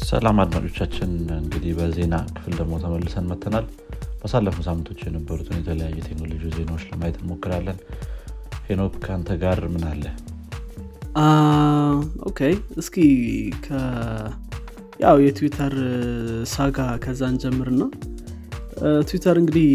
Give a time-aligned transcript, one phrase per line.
[0.00, 3.66] ሰላም አድማጮቻችን እንግዲህ በዜና ክፍል ደግሞ ተመልሰን መተናል
[4.20, 7.78] ባሳለፉ ሳምንቶች የነበሩትን የተለያዩ ቴክኖሎጂ ዜናዎች ለማየት እንሞክራለን።
[8.66, 10.04] ሄኖክ ከአንተ ጋር ምን አለ?
[12.30, 12.40] okay
[12.82, 12.96] እስኪ
[15.00, 15.74] ያው የትዊተር
[16.52, 17.82] saga ከዛ እንጀምርና
[19.08, 19.70] ትዊተር እንግዲህ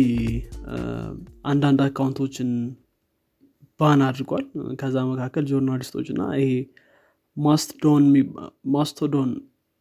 [1.45, 2.49] አንዳንድ አካውንቶችን
[3.79, 4.45] ban አድርጓል።
[4.81, 6.51] ከዛ መካከል journalist ኦች እና ይሄ
[8.75, 9.31] ማስቶዶን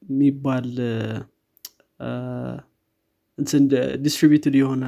[0.05, 0.69] የሚባል
[4.05, 4.85] distributed የሆነ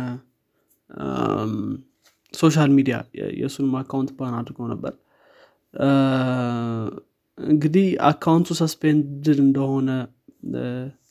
[2.35, 2.97] social media
[3.39, 4.95] የእሱንም account ban አድርገው ነበር።
[7.39, 9.91] እንግዲህ account ኡ suspended እንደሆነ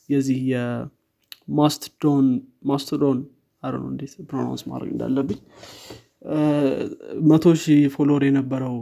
[0.09, 2.27] የዚህ የማስቶዶን
[2.69, 3.19] ማስቶዶን
[3.63, 5.39] አረ እንዴት pronounce ማድረግ እንዳለብኝ
[7.29, 8.75] መቶ ሺህ follower የነበረው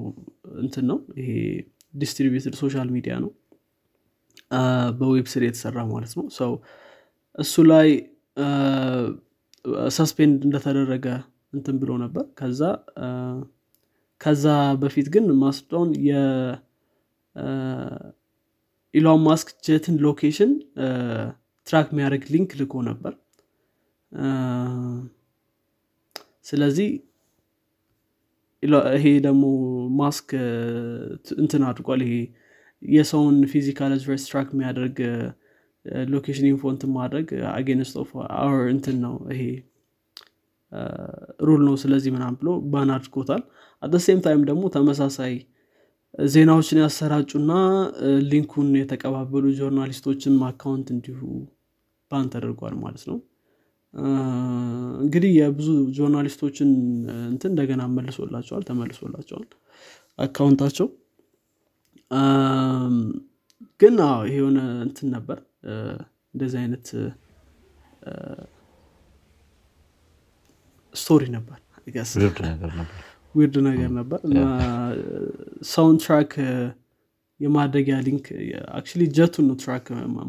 [0.61, 1.29] እንትን ነው። ይሄ
[1.93, 3.31] distributed social media ነው
[4.99, 6.51] በ web server የተሰራ ማለት ነው። ሰው
[7.35, 7.89] እሱ ላይ
[9.95, 11.05] suspend እንደተደረገ
[11.53, 12.61] እንትን ብሎ ነበር። ከዛ
[14.21, 14.45] ከዛ
[14.81, 16.51] በፊት ግን ማስቶዶን የኢሎን
[19.25, 20.51] ማስክ jet ን location
[21.67, 23.13] track የሚያደርግ link ልኮ ነበር።
[26.45, 26.89] ስለዚህ
[28.95, 29.43] ይሄ ደግሞ
[29.99, 30.29] ማስክ
[31.37, 32.13] እንትን አድርጓል። ይሄ
[32.91, 34.97] የሰውን physical address track የሚያደርግ
[36.11, 39.41] location info እንትን ማድረግ against of our እንትን ነው ይሄ
[41.47, 43.41] rule ነው ስለዚህ ምናምን ብሎ ban አድርጎታል።
[43.83, 45.33] at the time ደግሞ ተመሳሳይ
[46.27, 47.51] ዜናዎችን ያሰራጩና
[48.31, 51.19] link ኡን የተቀባበሉ journalist ኦችን account እንዲሁ
[52.11, 53.17] ban ተደርጓል ማለት ነው።
[55.01, 56.69] እንግዲህ የብዙ journalist ኦችን
[57.31, 59.47] እንትን እንደገና መልሶላቸዋል ተመልሶላቸዋል
[60.19, 60.87] account ኣቸው
[63.79, 65.37] ግን ይሄ የሆነ እንትን ነበር።
[66.33, 66.87] እንደዚህ አይነት
[70.95, 71.59] story ነበር።
[72.19, 72.99] weird ነገር ነበር።
[73.93, 74.39] ነበር እና
[75.69, 76.33] sound track
[77.39, 78.25] የማድረጊያ link
[78.77, 79.85] actually jet ኡን ነው track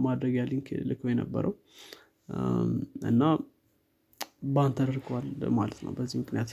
[0.06, 1.53] ማድረጊያ link ልከው የነበረው።
[3.11, 3.22] እና
[4.55, 5.27] ban ተደርገዋል
[5.59, 6.51] ማለት ነው በዚህ ምክንያት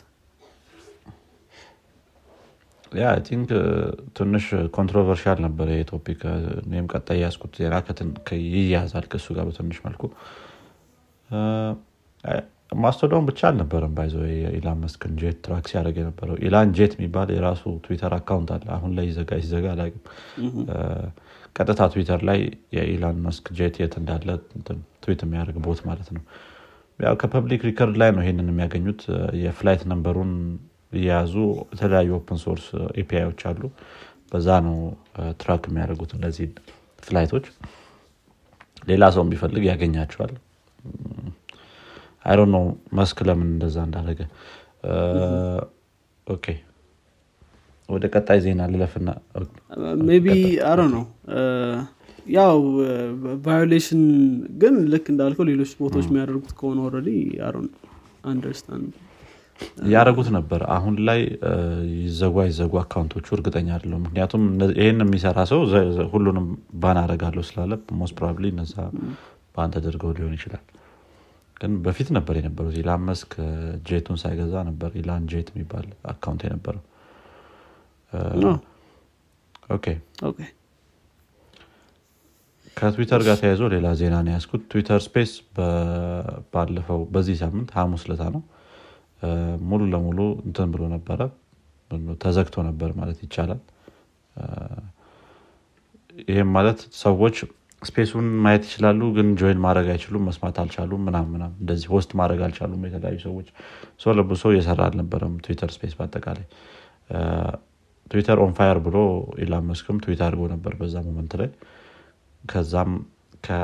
[2.92, 3.50] I think
[4.18, 4.46] ትንሽ
[4.78, 6.22] controversial ነበር ይሄ topic
[6.62, 7.76] እኔም ቀጣይ የያዝኩት ዜና
[8.62, 10.04] ይያዛል ከሱ ጋር በትንሽ መልኩ.
[12.82, 17.64] Mastodon ብቻ አልነበረም by the የኢላን ማስክን jet track ሲያደርግ የነበረው። Elon Jet የሚባል የራሱ
[17.86, 20.04] Twitter account አለ። አሁን ላይ ይዘጋ አይዘጋ አላቅም
[21.56, 22.40] ቀጥታ ትዊተር ላይ
[22.76, 24.30] የኢላን መስክ ጄት የት እንዳለ
[25.04, 26.24] ትዊት የሚያደርግ bot ማለት ነው።
[27.00, 29.02] ያው ከ public record ላይ ነው ይሄንን የሚያገኙት።
[29.44, 30.32] የ flight number ኡን
[30.92, 31.34] እየያዙ
[31.74, 32.66] የተለያዩ open source
[33.02, 33.62] API ኦች አሉ።
[34.32, 34.78] በዛ ነው
[35.42, 36.48] track የሚያደርጉት እነዚህ
[37.04, 37.46] flight ኦች
[38.90, 40.34] ሌላ ሰው ቢፈልግ ያገኛቸዋል።
[42.26, 42.64] አይሮ ነው
[42.98, 44.20] ማስክ ለምን እንደዛ እንዳደረገ?
[46.28, 46.46] Okay።
[47.90, 49.10] ወደ ቀጣይ ዜና ልለፍና
[50.26, 50.36] ቢ
[50.70, 51.04] አሮ ነው
[52.30, 52.58] ያው
[53.46, 54.02] ቫዮሌሽን
[54.62, 57.10] ግን ልክ እንዳልከው ሌሎች ቦታዎች የሚያደርጉት ከሆነ ኦረዲ
[57.48, 57.56] አሮ
[58.32, 58.92] አንደርስታንድ
[59.92, 61.20] ያደረጉት ነበር። አሁን ላይ
[62.00, 64.44] ይዘጉ አይዘጉ አካውንቶቹ እርግጠኛ አይደለም ምክንያቱም
[64.80, 65.62] ይህን የሚሰራ ሰው
[66.14, 66.48] ሁሉንም
[66.82, 68.76] ባን አረጋለሁ ስላለ ሞስት ፕሮባብሊ እነዛ
[69.56, 70.64] ባን ተደርገው ሊሆን ይችላል።
[71.62, 73.32] ግን በፊት ነበር የነበሩት ኢላን መስክ
[73.88, 76.84] ጄቱን ሳይገዛ ነበር Elon Jet የሚባል account የነበረው።
[79.70, 79.86] Okay።
[82.78, 85.32] ከትዊተር ጋር ተያይዞ ሌላ ዜና ነው የያዝኩት Twitter Space
[86.54, 88.42] ባለፈው በዚህ ሳምንት ሀሙስ ለታ ነው
[89.64, 91.20] ሙሉ ለሙሉ እንትን ብሎ ነበረ።
[92.22, 93.62] ተዘግቶ ነበር ማለት ይቻላል።
[96.28, 97.36] ይህም ማለት ሰዎች
[97.82, 102.82] space ኡን ማየት ይችላሉ ግን join ማድረግ አይችሉም መስማት አልቻሉም ምናምን እንደዚህ host ማድረግ አልቻሉም
[102.88, 103.48] የተለያዩ ሰዎች።
[104.00, 106.46] ሰው ለብሶ እየሰራ አልነበረም Twitter Space በአጠቃላይ።
[108.12, 108.98] Twitter on fire ብሎ
[109.40, 109.68] ኢላን
[110.02, 111.50] ትዊት አድርጎ ነበር በዛ moment ላይ።
[112.44, 112.92] ከዛም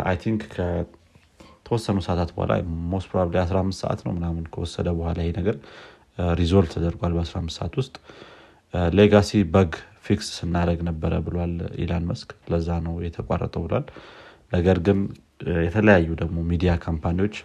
[0.05, 0.43] I think
[1.67, 2.53] ከተወሰኑ ሰዓታት በኋላ
[2.91, 5.55] most probably 15 ሰዓት ነው ምናምን ከወሰደ በኋላ ይሄ ነገር
[6.39, 7.95] resolve ተደርጓል በ15 ሰዓት ውስጥ።
[8.97, 9.73] legacy bug
[10.05, 11.53] fix ስናደረግ ነበረ ብሏል
[11.83, 13.85] ኢላን ማስክ። ለዛ ነው የተቋረጠው ብሏል።
[14.51, 14.99] ነገር ግን
[15.65, 17.35] የተለያዩ ደግሞ ሚዲያ company ዎች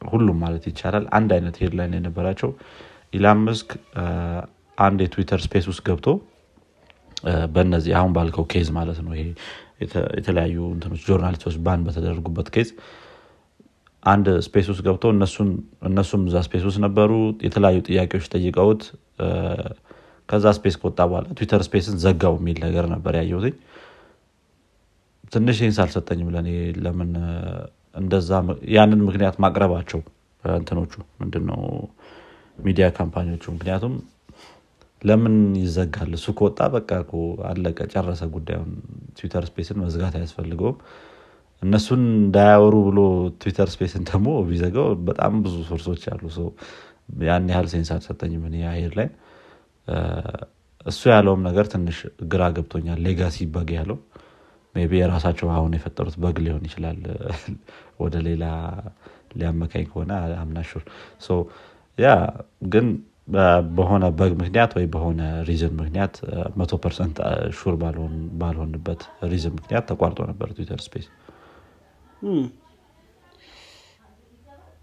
[0.00, 2.50] ሁሉም ማለት ይቻላል አንድ አይነት headline የነበራቸው
[3.12, 3.70] ኢላን ማስክ
[4.78, 6.08] አንድ የ Twitter Space ውስጥ ገብቶ
[7.54, 9.24] በእነዚህ አሁን ባልከው case ማለት ነው ይሄ
[10.18, 10.58] የተለያዩ
[11.06, 12.70] journalist ኦች ban በተደረጉበት case
[14.02, 15.04] አንድ space ውስጥ ገብቶ
[15.86, 17.10] እነሱም እዛ space ውስጥ ነበሩ
[17.46, 18.82] የተለያዩ ጥያቄዎች ጠይቀውት
[20.28, 23.54] ከዛ space ከወጣ በኋላ Twitter Space ን ዘጋው የሚል ነገር ነበር ያየሁትኝ።
[25.32, 26.48] ትንሽ sense አልሰጠኝም ለእኔ
[26.84, 27.10] ለምን
[27.96, 28.30] እንደዛ
[28.74, 30.00] ያንን ምክንያት ማቅረባቸው
[30.42, 31.60] እንትኖቹ ምንድነው
[32.58, 33.94] ሚዲያ company ዎቹ። ምክንያቱም
[35.02, 36.10] ለምን ይዘጋል?
[36.18, 36.90] እሱ ከወጣ በቃ
[37.50, 38.72] አለቀ ጨረሰ ጉዳዩን።
[39.18, 40.76] Twitter Space ን መዝጋት አያስፈልገውም
[41.62, 43.00] እነሱን እንዳያወሩ ብሎ
[43.40, 46.22] Twitter Space ን ደግሞ ቢዘጋው በጣም ብዙ source ኦች አሉ።
[47.26, 49.08] ያን ያህል sense አልሰጠኝም አየር ላይ።
[50.86, 51.98] እሱ ያለውም ነገር ትንሽ
[52.32, 53.98] ግራ ገብቶኛል። legacy bug ያለው
[54.74, 56.98] maybe የራሳቸው አሁን የፈጠሩት bug ሊሆን ይችላል።
[58.02, 58.44] ወደ ሌላ
[59.38, 60.12] ሊያመካኝ ከሆነ
[60.42, 60.84] I'm not sure
[61.98, 62.08] yeah
[62.72, 62.86] ግን
[63.76, 66.14] በሆነ bug ምክንያት ወይ በሆነ reason ምክንያት
[66.60, 67.16] መቶ percent
[67.58, 67.74] sure
[68.40, 69.02] ባልሆንበት
[69.32, 71.06] reason ምክንያት ተቋርጦ ነበር ትዊተር ስፔስ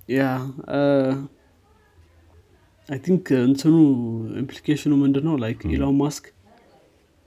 [0.09, 0.21] ያ
[2.89, 3.73] I think እንትኑ
[4.41, 6.25] implication ኡ ምንድን ነው like ኢሎን ማስክ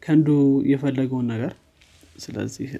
[0.02, 0.28] can do
[0.70, 1.52] የፈለገውን ነገር።
[2.24, 2.70] ስለዚህ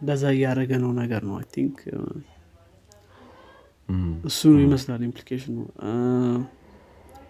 [0.00, 1.76] እንደዛ እያደረገ ነው ነገር ነው I think
[4.28, 5.56] እሱ ይመስላል implication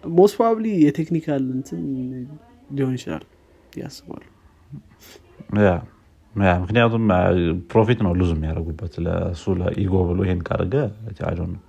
[0.03, 1.81] ኡ most probably የ technical እንትን
[2.75, 3.25] ሊሆን ይችላል
[3.81, 4.21] ያስባሉ
[6.61, 7.03] ምክንያቱም
[7.71, 10.75] profit ነው lose የሚያደርጉበት ለእሱ ለ ego ብሎ ይሄን ካደረገ
[11.43, 11.59] ነው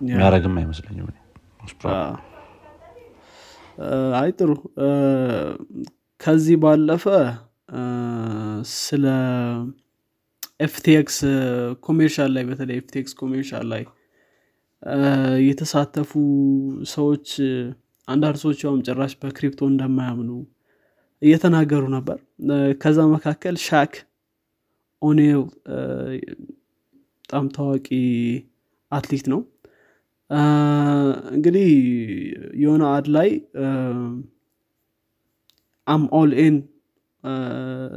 [0.00, 1.08] የሚያደረግም አይመስለኝም
[4.18, 4.50] አይ ጥሩ።
[6.20, 7.04] ከዚህ ባለፈ
[8.76, 9.04] ስለ
[10.60, 11.16] FTX
[11.86, 13.82] commercial ላይ በተለይ FTX commercial ላይ
[15.48, 16.12] የተሳተፉ
[16.92, 17.28] ሰዎች
[18.08, 20.30] አንዳንድ ሰዎች ያውም ጭራሽ በ crypto እንደማያምኑ
[21.22, 22.18] እየተናገሩ ነበር።
[22.80, 23.92] ከዛ መካከል ሻክ
[25.02, 25.38] ኦኔል
[27.20, 27.88] በጣም ታዋቂ
[28.92, 29.40] አትሌት ነው።
[31.36, 31.68] እንግዲህ
[32.62, 33.28] የሆነ ad ላይ
[35.86, 36.56] I'm all in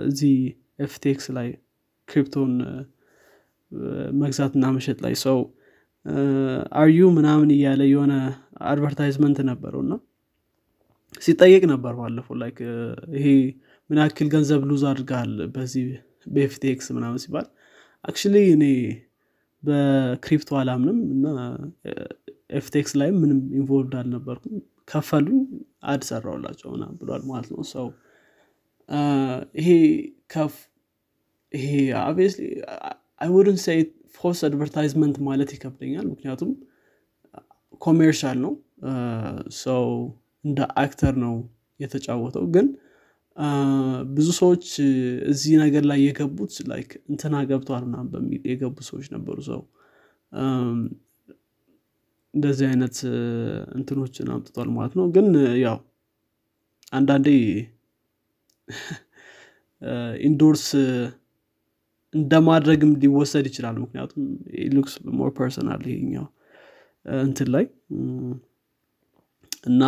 [0.08, 0.36] እዚህ
[0.86, 1.48] FTX ላይ
[2.10, 2.52] crypto ን
[4.22, 5.40] መግዛትና መሸጥ ላይ so
[6.82, 8.14] are you ምናምን እያለ የሆነ
[8.70, 9.94] advertisement ነበረው እና
[11.22, 12.52] ሲጠየቅ ነበር ባለፈው ላይ
[13.18, 13.28] ይሄ
[13.90, 15.86] ምን ያክል ገንዘብ lose አድርጓል በዚህ
[16.28, 17.48] በ FTX ምናምን ሲባል
[18.06, 18.66] actually እኔ
[19.64, 21.26] በ crypto አላምንም እና
[22.60, 24.54] FTX ላይም ምንም involved አልነበርኩም።
[24.88, 25.40] ከፈሉኝ
[25.90, 27.88] ad ሰራውላቸው እና ብሏል ማለት ነው። so
[29.56, 29.68] ይሄ
[30.34, 30.56] ከፍ
[31.54, 31.68] ይሄ
[32.04, 32.46] obviously
[33.22, 33.80] I wouldn't say
[34.16, 36.52] false advertisement ማለት ይከብደኛል። ምክንያቱም
[37.82, 38.54] commercial ነው።
[39.60, 39.86] so
[40.46, 41.34] እንደ actor ነው
[41.80, 42.68] የተጫወተው። ግን
[44.16, 44.66] ብዙ ሰዎች
[45.32, 49.62] እዚህ ነገር ላይ የገቡት like እንትና ገብቷል ምናም በሚል የገቡ ሰዎች ነበሩ። so
[52.34, 52.98] እንደዚህ አይነት
[53.78, 55.28] እንትኖችን አምጥቷል ማለት ነው። ግን
[55.64, 55.78] ያው
[56.94, 57.30] አንዳንዴ
[60.28, 60.66] endorse
[62.14, 64.24] እንደማድረግም ሊወሰድ ይችላል። ምክንያቱም
[64.76, 66.26] looks more personal ይሄኛው
[67.24, 67.66] እንትን ላይ
[69.64, 69.84] እና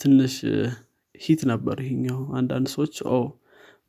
[0.00, 0.34] ትንሽ
[1.20, 2.96] hit ነበር ይሄኛው። አንዳንድ ሰዎች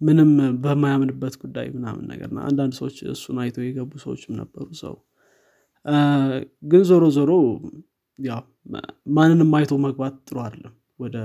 [0.02, 0.32] ምንም
[0.64, 4.96] በማያምንበት ጉዳይ ምናምን ነገር እና አንዳንድ ሰዎች እሱን አይተው የገቡ ሰዎችም ነበሩ so።
[6.64, 7.32] ግን ዞሮ ዞሮ
[8.20, 8.42] ያው
[9.16, 11.18] ማንንም አይቶ መግባት ጥሩ አይደለም ወደ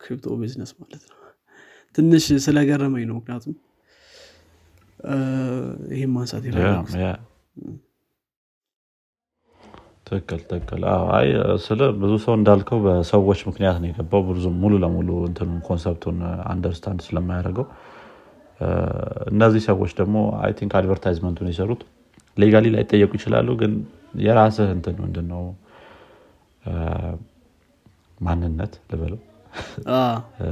[0.00, 1.14] crypto business ማለት ነው።
[1.94, 3.54] ትንሽ ስለገረመኝ ነው ምክንያቱም
[5.94, 6.44] ይህም ማንሳት
[10.08, 10.82] ትክክል ትክክል።
[11.16, 11.26] አይ
[11.64, 16.18] ስለ ብዙ ሰው እንዳልከው በሰዎች ምክንያት ነው የገባው። ብዙ ሙሉ ለሙሉ እንትኑ concept ኡን
[16.52, 17.66] understand ስለማያደርገው።
[19.32, 21.82] እነዚህ ሰዎች ደግሞ I think advertisement ኡን የሰሩት
[22.36, 23.72] legally ላይጠየቁ ይችላሉ ግን
[24.20, 25.42] የራስህ እንትን ምንድነው?
[28.20, 29.20] ማንነት ልበለው?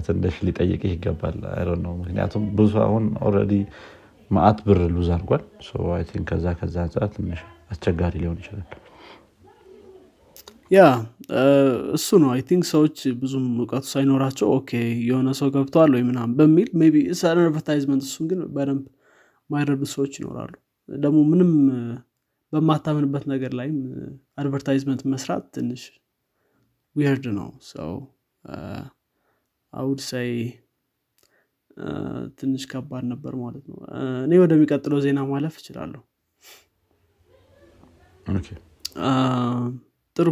[0.07, 1.37] ትንሽ ሊጠይቅህ ይገባል።
[1.79, 3.55] ነው ምክንያቱም ብዙ አሁን already
[4.31, 5.45] መአት ብር lose አድርጓል።
[6.31, 7.41] ከዛ ከዛ አንጻር ትንሽ
[7.73, 8.67] አስቸጋሪ ሊሆን ይችላል
[10.71, 10.81] yeah
[11.97, 14.71] እሱ ነው። I think ሰዎች ብዙም እውቀቱ ሳይኖራቸው okay
[15.09, 18.85] የሆነ ሰው ገብተዋል ወይ ምናም በሚል based on advertisement። እሱን ግን በደንብ
[19.51, 20.53] ማይረዱ ሰዎች ይኖራሉ።
[20.89, 21.53] ደግሞ ምንም
[22.53, 23.79] በማታምንበት ነገር ላይም
[24.41, 25.83] advertisement መስራት ትንሽ
[26.97, 27.93] weird ነው። so
[29.73, 30.29] I would say
[32.39, 33.79] ትንሽ ከባድ ነበር ማለት ነው።
[34.25, 36.03] እኔ ወደሚቀጥለው ዜና ማለፍ እችላለሁ።
[40.17, 40.29] ጥሩ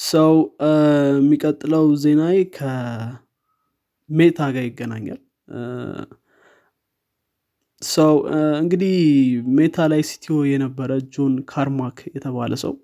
[0.00, 0.32] so
[1.16, 2.22] የሚቀጥለው ዜና
[2.56, 5.20] ከሜታ ጋር ይገናኛል።
[7.82, 8.14] so
[8.60, 8.94] እንግዲህ
[9.58, 12.74] ሜታ ላይ CTO የነበረ ጆን ካርማክ የተባለ ሰው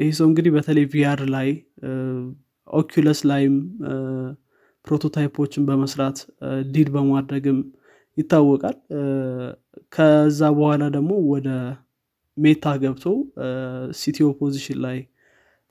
[0.00, 1.50] ይህ ሰው እንግዲህ በተለይ VR ላይ
[2.68, 3.54] ኦኪለስ ላይም
[4.84, 6.18] prototype ኦችን በመስራት
[6.72, 7.58] lead በማድረግም
[8.16, 8.76] ይታወቃል።
[9.92, 11.48] ከዛ በኋላ ደግሞ ወደ
[12.36, 13.04] ሜታ ገብቶ
[14.00, 14.98] CTO position ላይ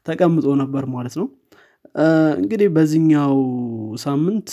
[0.06, 1.28] ተቀምጦ ነበር ማለት ነው።
[2.40, 3.36] እንግዲህ በዚህኛው
[4.04, 4.50] ሳምንት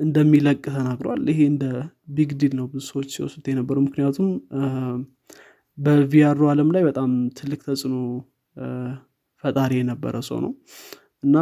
[0.00, 1.64] እንደሚለቅ ተናግሯል። ይሄ እንደ
[2.16, 4.28] big deal ነው ብዙ ሰዎች ሲወስዱት የነበሩ ምክንያቱም
[5.78, 7.94] በ VR ኡ አለም ላይ በጣም ትልቅ ተጽዕኖ
[9.44, 10.52] ፈጣሪ የነበረ ሰው ነው።
[11.22, 11.36] እና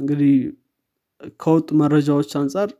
[0.00, 0.32] እንግዲህ
[1.40, 2.70] ከወጡ መረጃዎች አንጻር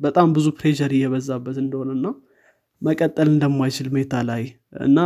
[0.00, 2.08] በጣም ብዙ pressure እየበዛበት እንደሆነ እና
[2.82, 4.42] መቀጠል እንደማይችል ሜታ ላይ
[4.86, 4.98] እና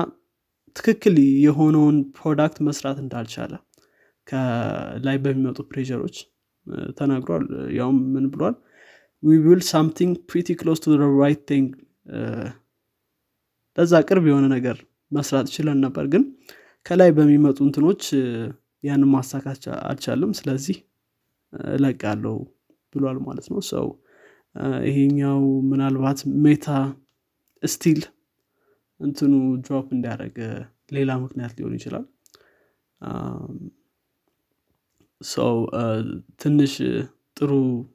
[0.77, 1.15] ትክክል
[1.45, 3.53] የሆነውን product መስራት እንዳልቻለ
[4.27, 6.17] ከላይ በሚመጡ pressure ኦች
[6.99, 7.45] ተናግሯል።
[7.79, 8.55] ያውም ምን ብሏል?
[9.45, 11.69] will something pretty close to right thing
[13.79, 14.77] ለዛ ቅርብ የሆነ ነገር
[15.13, 16.23] መስራት ችለን ነበር ግን
[16.87, 18.03] ከላይ በሚመጡ እንትኖች
[18.85, 20.77] ያንን ማሳካት አልቻለም ስለዚህ
[21.73, 22.37] እለቃለው
[22.95, 23.87] ብሏል ማለት ነው። so
[24.89, 25.41] ይሄኛው
[25.71, 26.67] ምናልባት ሜታ
[27.63, 28.01] still
[29.01, 29.33] እንትኑ
[29.65, 30.37] drop እንዲያደረግ
[30.97, 32.05] ሌላ ምክንያት ሊሆን ይችላል
[35.21, 35.55] so
[36.41, 36.75] ትንሽ
[37.37, 37.51] ጥሩ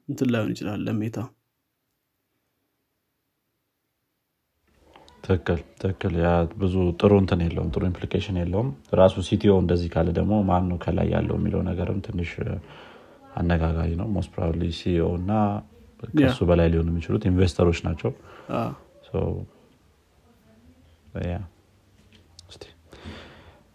[0.10, 1.18] እንትን ላይሆን ይችላል ለሜታ።
[5.26, 6.16] ትክክል ትክክል።
[6.62, 11.10] ብዙ ጥሩ እንትን የለውም ጥሩ implication የለውም። ራሱ CTO እንደዚህ ካለ ደግሞ ማን ነው ከላይ
[11.16, 12.32] ያለው የሚለው ነገርም ትንሽ
[13.36, 15.32] አነጋጋሪ ነው። most probably CEO እና
[16.16, 18.12] ከሱ በላይ ሊሆኑ የሚችሉት investor ኦች ናቸው።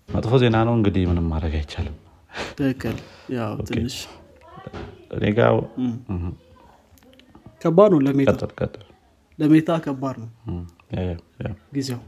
[0.08, 1.96] መጥፎ ዜና ነው እንግዲህ ምንም ማድረግ አይቻልም
[2.58, 2.96] ትክክል።
[3.34, 3.96] ያው ትንሽ
[5.16, 5.48] እኔ ጋ
[7.62, 8.32] ከባድ ነው ለሜታ።
[9.38, 10.30] ለሜታ ከባድ ነው።
[11.76, 12.00] ጊዜው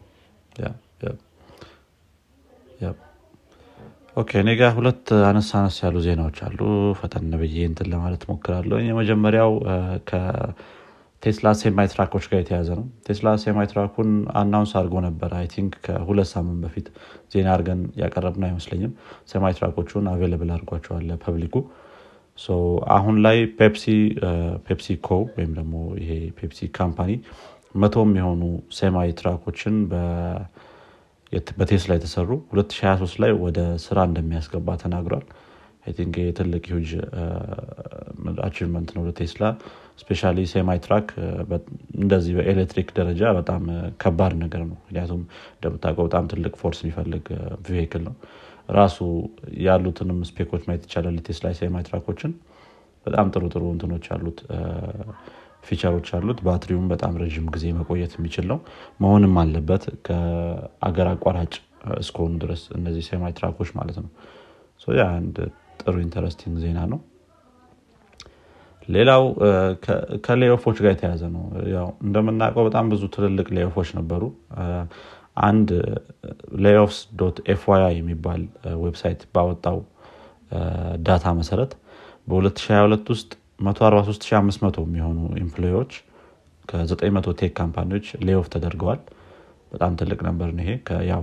[4.17, 6.61] okay እኔ ጋር ሁለት አነስ አነስ ያሉ ዜናዎች አሉ።
[7.01, 9.53] ፈጠን ብዬ እንትን ለማለት ሞክራለሁ የመጀመሪያው
[11.23, 15.47] ከቴስላ semi truck ኦች ጋር የተያዘ ነው። ቴስላ semi truck ኡን announce አድርጎ ነበር። I
[15.55, 16.87] think ከሁለት ሳምንት በፊት
[17.33, 18.93] ዜና አድርገን ያቀረብነው አይመስለኝም።
[19.31, 21.55] semi truck ኦቹን available አድርጓቸዋል public ኡ
[22.97, 23.39] አሁን ላይ
[24.67, 27.11] ፔፕሲ ኮ ወይም ደግሞ ይሄ ፔፕሲ company
[27.75, 28.43] መቶም የሆኑ
[28.79, 29.75] semi truck ኦችን
[31.59, 35.27] በቴስላ የተሰሩ 2023 ላይ ወደ ስራ እንደሚያስገባ ተናግሯል።
[35.97, 36.91] think ትልቅ huge
[38.47, 39.45] achievement ነው ለቴስላ
[39.99, 40.21] especially
[40.53, 41.09] semi truck
[41.99, 43.63] እንደዚህ በኤሌክትሪክ ደረጃ በጣም
[44.03, 45.23] ከባድ ነገር ነው። ምክንያቱም
[45.55, 47.27] እንደምታውቀው በጣም ትልቅ force የሚፈልግ
[47.69, 48.15] vehicle ነው።
[48.71, 48.99] ራሱ
[49.67, 52.33] ያሉትንም spec ኦች ማየት ይቻላል። ቴስላ semi truck ኦችን
[53.07, 54.39] በጣም ጥሩ ጥሩ እንትኖች አሉት
[55.65, 58.59] feature ኦች አሉት። ባትሪውም በጣም ረዥም ጊዜ መቆየት የሚችል ነው።
[59.01, 61.55] መሆንም አለበት ከአገር አቋራጭ
[61.99, 64.11] እስከሆኑ ድረስ እነዚህ semi truck ኦች ማለት ነው።
[65.13, 65.37] አንድ
[65.81, 66.99] ጥሩ interesting ዜና ነው
[68.89, 69.23] ሌላው
[70.27, 74.23] ከ layoff ኦች ጋር የተያዘ ነው። ያው እንደምናውቀው በጣም ብዙ ትልልቅ layoff ኦች ነበሩ።
[75.43, 75.69] አንድ
[76.65, 78.41] layoffs dot fyi የሚባል
[78.85, 79.79] website ባወጣው
[81.07, 81.73] data መሰረት
[82.29, 83.31] በ2022 ውስጥ
[83.61, 85.93] 143500 የሚሆኑ employee ዎች
[86.69, 89.01] ከ900 tech company ዎች layoff ተደርገዋል።
[89.73, 90.71] በጣም ትልቅ ነበር ይሄ
[91.11, 91.23] ያው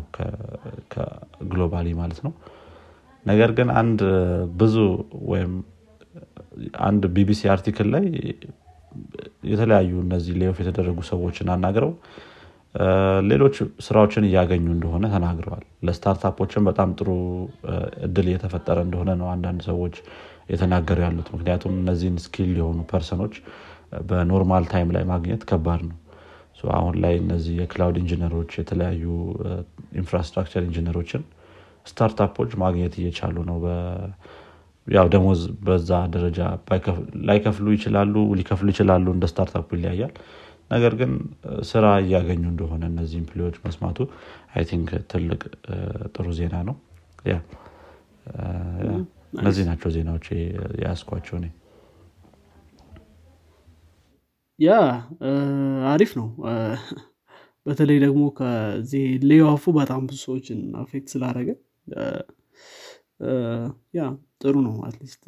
[0.94, 2.34] ከ globally ማለት ነው።
[3.26, 4.00] ነገር ግን አንድ
[4.58, 4.76] ብዙ
[5.32, 5.54] ወይም
[6.86, 8.06] አንድ ቢቢሲ article ላይ
[9.50, 11.92] የተለያዩ እነዚህ layoff የተደረጉ ሰዎችን አናግረው
[13.30, 17.10] ሌሎች ስራዎችን እያገኙ እንደሆነ ተናግረዋል። ለ startup ኦችን በጣም ጥሩ
[18.08, 19.96] እድል እየተፈጠረ እንደሆነ ነው አንዳንድ ሰዎች
[20.52, 23.36] የተናገሩ ያሉት። ምክንያቱም እነዚህን skilled የሆኑ person ኦች
[24.10, 25.98] በ normal time ላይ ማግኘት ከባድ ነው።
[26.76, 29.04] አሁን ላይ እነዚህ የ cloud engineer ኦች የተለያዩ
[30.00, 31.24] infrastructure engineer ኦችን
[31.86, 33.58] startup ኦች ማግኘት እየቻሉ ነው
[34.88, 36.40] ያው ደሞዝ በዛ ደረጃ
[37.30, 40.14] ላይከፍሉ ይችላሉ ሊከፍሉ ይችላሉ እንደ startup ኡ ይለያያል።
[40.72, 41.12] ነገር ግን
[41.70, 43.98] ስራ እያገኙ እንደሆነ እነዚህ employee ዎች መስማቱ
[44.56, 45.42] I think ትልቅ
[46.16, 46.76] ጥሩ ዜና ነው።
[49.36, 50.28] እነዚህ ናቸው ዜናዎች
[50.84, 51.48] የያዝኳቸው እኔ
[54.60, 54.74] yeah
[55.92, 56.28] አሪፍ ነው።
[57.66, 61.50] በተለይ ደግሞ ከዚህ layoff ኡ በጣም ብዙ ሰዎችን affect ስላደረገ
[63.94, 64.04] ያ
[64.42, 65.24] ጥሩ ነው። at least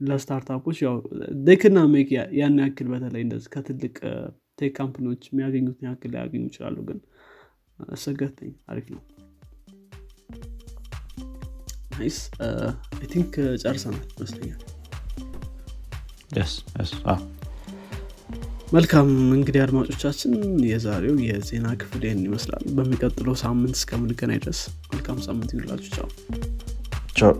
[0.00, 0.94] ለ startup ኦች ያው
[1.46, 2.08] ደክና ሜክ
[2.38, 3.96] ያን ያክል በተለይ እንደዚህ ከትልቅ
[4.58, 6.98] tech company ዎች የሚያገኙትን ያክል ላያገኙ ይችላሉ። ግን
[8.02, 9.02] ሰገተኝ አሪፍ ነው።
[11.94, 12.18] nice
[13.10, 13.32] think
[13.62, 14.62] ጨርሰናል ይመስለኛል።
[18.72, 20.32] መልካም እንግዲህ አድማጮቻችን
[20.68, 24.60] የዛሬው የዜና ክፍል ይህን ይመስላል። በሚቀጥለው ሳምንት እስከምንገናኝ ድረስ
[24.92, 26.08] መልካም ሳምንት ይሁላችሁ ቻው
[27.14, 27.38] Čo?